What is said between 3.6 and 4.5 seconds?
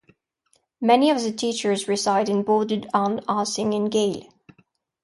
in Gail.